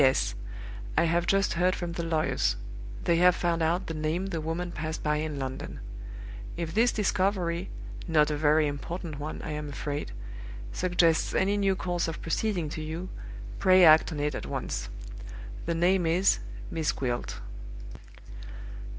[0.01, 0.05] "P.
[0.07, 0.33] S.
[0.97, 2.55] I have just heard from the lawyers.
[3.03, 5.79] They have found out the name the woman passed by in London.
[6.57, 7.69] If this discovery
[8.07, 10.11] (not a very important one, I am afraid)
[10.71, 13.09] suggests any new course of proceeding to you,
[13.59, 14.89] pray act on it at once.
[15.67, 16.39] The name is
[16.71, 17.39] Miss Gwilt."